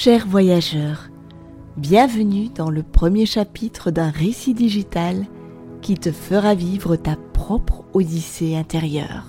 [0.00, 1.08] Chers voyageurs,
[1.76, 5.26] bienvenue dans le premier chapitre d'un récit digital
[5.82, 9.26] qui te fera vivre ta propre odyssée intérieure.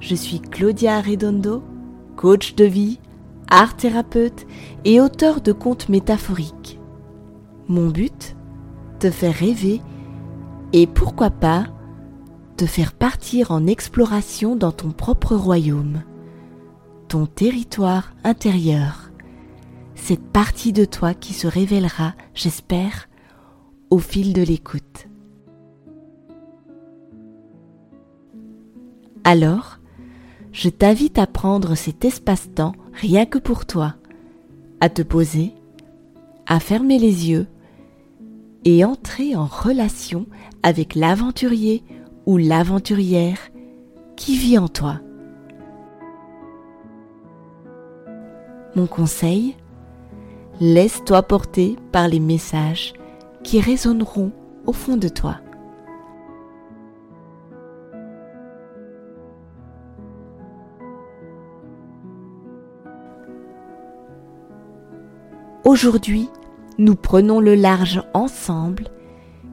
[0.00, 1.62] Je suis Claudia Redondo,
[2.16, 3.00] coach de vie,
[3.50, 4.46] art thérapeute
[4.86, 6.80] et auteur de contes métaphoriques.
[7.68, 8.34] Mon but
[8.98, 9.82] Te faire rêver
[10.72, 11.66] et pourquoi pas
[12.56, 16.00] te faire partir en exploration dans ton propre royaume,
[17.08, 19.07] ton territoire intérieur
[19.98, 23.08] cette partie de toi qui se révélera, j'espère,
[23.90, 25.08] au fil de l'écoute.
[29.24, 29.78] Alors,
[30.52, 33.96] je t'invite à prendre cet espace-temps rien que pour toi,
[34.80, 35.52] à te poser,
[36.46, 37.46] à fermer les yeux
[38.64, 40.26] et entrer en relation
[40.62, 41.84] avec l'aventurier
[42.24, 43.38] ou l'aventurière
[44.16, 45.00] qui vit en toi.
[48.74, 49.56] Mon conseil,
[50.60, 52.92] Laisse-toi porter par les messages
[53.44, 54.32] qui résonneront
[54.66, 55.36] au fond de toi.
[65.64, 66.28] Aujourd'hui,
[66.78, 68.88] nous prenons le large ensemble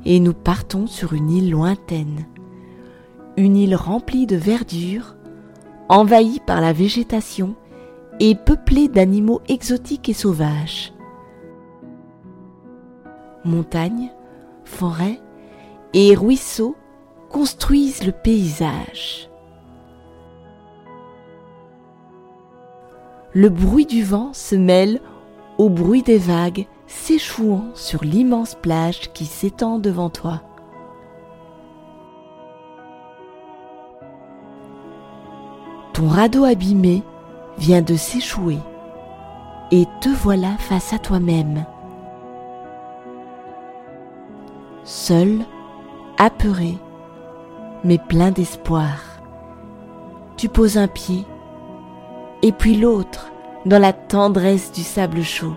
[0.06, 2.25] et nous partons sur une île lointaine,
[3.38, 5.16] une île remplie de verdure,
[5.88, 7.53] envahie par la végétation
[8.19, 10.95] et peuplée d'animaux exotiques et sauvages
[13.46, 14.12] montagnes,
[14.64, 15.22] forêts
[15.94, 16.76] et ruisseaux
[17.30, 19.30] construisent le paysage.
[23.34, 25.02] Le bruit du vent se mêle
[25.58, 30.42] au bruit des vagues s'échouant sur l'immense plage qui s'étend devant toi.
[35.94, 37.04] Ton radeau abîmé
[37.58, 38.59] vient de s'échouer
[39.72, 41.66] et te voilà face à toi-même
[44.95, 45.41] seul,
[46.17, 46.78] apeuré,
[47.83, 49.19] mais plein d'espoir.
[50.38, 51.25] Tu poses un pied,
[52.41, 53.29] et puis l'autre
[53.66, 55.56] dans la tendresse du sable chaud.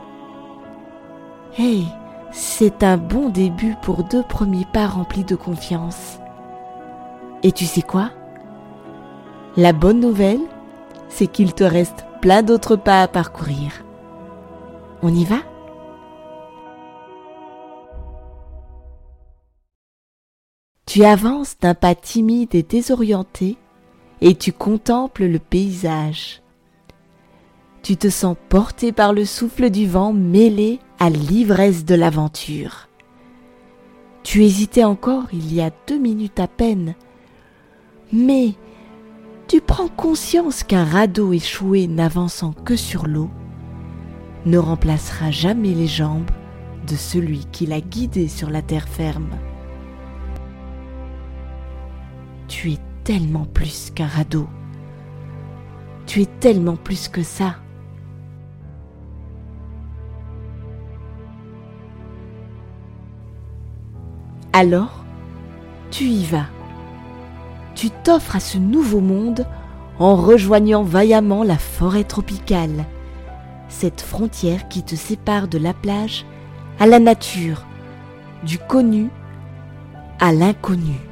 [1.56, 1.86] Hey,
[2.32, 6.18] c'est un bon début pour deux premiers pas remplis de confiance.
[7.44, 8.10] Et tu sais quoi?
[9.56, 10.42] La bonne nouvelle,
[11.08, 13.84] c'est qu'il te reste plein d'autres pas à parcourir.
[15.02, 15.36] On y va?
[20.98, 23.56] Tu avances d'un pas timide et désorienté
[24.20, 26.42] et tu contemples le paysage.
[27.84, 32.88] Tu te sens porté par le souffle du vent mêlé à l'ivresse de l'aventure.
[34.24, 36.96] Tu hésitais encore il y a deux minutes à peine,
[38.12, 38.54] mais
[39.46, 43.30] tu prends conscience qu'un radeau échoué n'avançant que sur l'eau
[44.46, 46.32] ne remplacera jamais les jambes
[46.88, 49.38] de celui qui l'a guidé sur la terre ferme
[53.08, 54.46] tellement plus qu'un radeau.
[56.04, 57.54] Tu es tellement plus que ça.
[64.52, 65.06] Alors,
[65.90, 66.48] tu y vas.
[67.74, 69.46] Tu t'offres à ce nouveau monde
[69.98, 72.84] en rejoignant vaillamment la forêt tropicale,
[73.70, 76.26] cette frontière qui te sépare de la plage
[76.78, 77.64] à la nature,
[78.42, 79.08] du connu
[80.20, 81.07] à l'inconnu.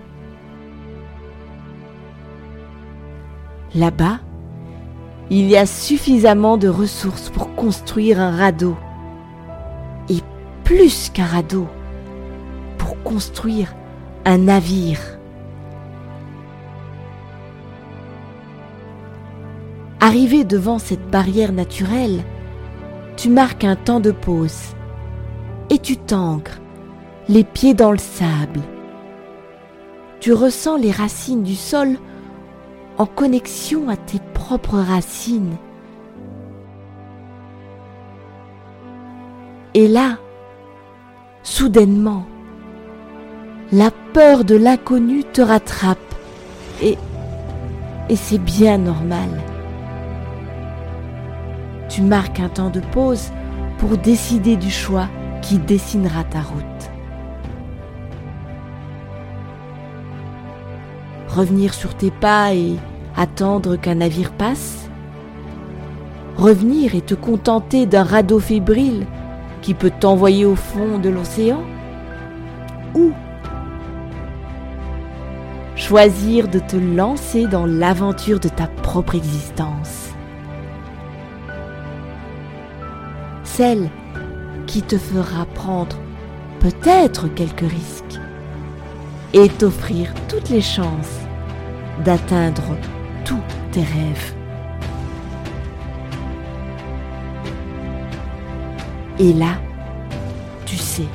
[3.77, 4.21] Là-bas,
[5.29, 8.75] il y a suffisamment de ressources pour construire un radeau.
[10.09, 10.21] Et
[10.65, 11.67] plus qu'un radeau,
[12.79, 13.75] pour construire
[14.25, 15.01] un navire.
[20.01, 22.25] Arrivé devant cette barrière naturelle,
[23.19, 24.75] tu marques un temps de pause
[25.69, 26.61] et tu t'ancres,
[27.29, 28.61] les pieds dans le sable.
[30.21, 31.99] Tu ressens les racines du sol
[32.99, 35.57] en connexion à tes propres racines.
[39.75, 40.19] Et là,
[41.43, 42.25] soudainement,
[43.73, 45.99] la peur de l'inconnu te rattrape
[46.83, 46.97] et,
[48.15, 49.29] c'est bien normal.
[51.89, 53.31] Tu marques un temps de pause
[53.79, 55.09] pour décider du choix
[55.43, 56.96] qui dessinera ta route.
[61.37, 62.77] Revenir sur tes pas et
[63.15, 64.89] attendre qu'un navire passe?
[66.39, 69.05] Revenir et te contenter d'un radeau fébrile
[69.61, 71.61] qui peut t'envoyer au fond de l'océan?
[72.95, 73.13] Ou
[75.75, 80.15] choisir de te lancer dans l'aventure de ta propre existence?
[83.45, 83.91] Celle
[84.67, 85.97] qui te fera prendre
[86.61, 88.21] peut-être quelques risques
[89.35, 91.26] et t'offrir toutes les chances
[92.05, 92.77] d'atteindre
[93.25, 93.41] tous
[93.73, 94.35] tes rêves.
[99.19, 99.55] Et là,
[100.67, 101.09] tu sais,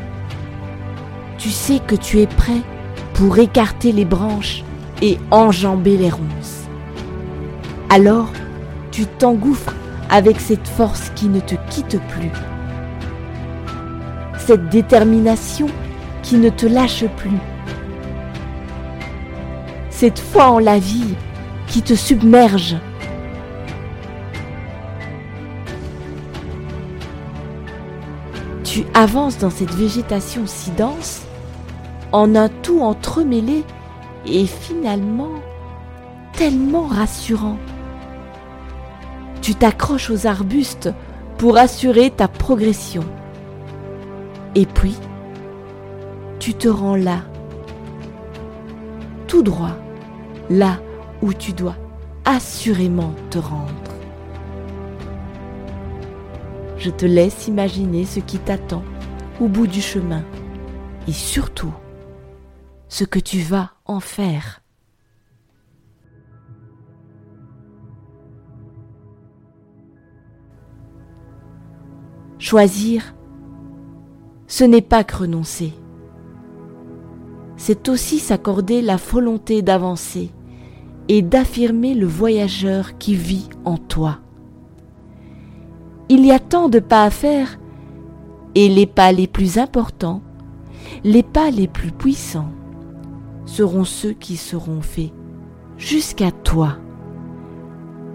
[1.37, 2.61] tu sais que tu es prêt
[3.13, 4.63] pour écarter les branches
[5.01, 6.67] et enjamber les ronces.
[7.89, 8.31] Alors,
[8.91, 9.75] tu t'engouffres
[10.09, 12.31] avec cette force qui ne te quitte plus,
[14.37, 15.67] cette détermination
[16.23, 17.37] qui ne te lâche plus,
[20.01, 21.13] cette foi en la vie
[21.67, 22.75] qui te submerge.
[28.63, 31.21] Tu avances dans cette végétation si dense,
[32.11, 33.63] en un tout entremêlé
[34.25, 35.33] et finalement
[36.33, 37.59] tellement rassurant.
[39.43, 40.89] Tu t'accroches aux arbustes
[41.37, 43.03] pour assurer ta progression.
[44.55, 44.97] Et puis,
[46.39, 47.19] tu te rends là,
[49.27, 49.75] tout droit,
[50.51, 50.81] là
[51.21, 51.77] où tu dois
[52.25, 53.71] assurément te rendre.
[56.77, 58.83] Je te laisse imaginer ce qui t'attend
[59.39, 60.23] au bout du chemin
[61.07, 61.73] et surtout
[62.89, 64.61] ce que tu vas en faire.
[72.39, 73.15] Choisir,
[74.47, 75.73] ce n'est pas que renoncer.
[77.55, 80.31] C'est aussi s'accorder la volonté d'avancer
[81.13, 84.19] et d'affirmer le voyageur qui vit en toi.
[86.07, 87.59] Il y a tant de pas à faire,
[88.55, 90.21] et les pas les plus importants,
[91.03, 92.53] les pas les plus puissants,
[93.45, 95.11] seront ceux qui seront faits
[95.77, 96.77] jusqu'à toi,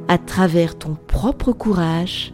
[0.09, 2.33] à travers ton propre courage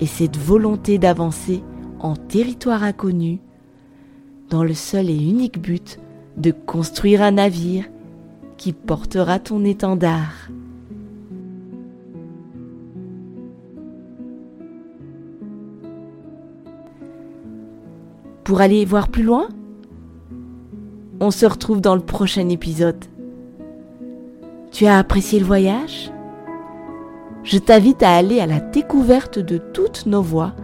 [0.00, 1.64] et cette volonté d'avancer
[1.98, 3.40] en territoire inconnu,
[4.50, 5.98] dans le seul et unique but
[6.36, 7.86] de construire un navire
[8.62, 10.48] qui portera ton étendard.
[18.44, 19.48] Pour aller voir plus loin,
[21.18, 23.04] on se retrouve dans le prochain épisode.
[24.70, 26.12] Tu as apprécié le voyage?
[27.42, 30.54] Je t'invite à aller à la découverte de toutes nos voix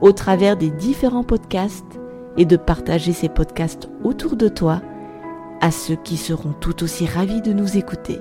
[0.00, 2.00] au travers des différents podcasts
[2.38, 4.80] et de partager ces podcasts autour de toi
[5.62, 8.18] à ceux qui seront tout aussi ravis de nous écouter.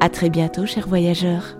[0.00, 1.56] À très bientôt, chers voyageurs.